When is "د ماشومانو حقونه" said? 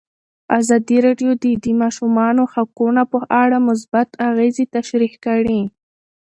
1.63-3.01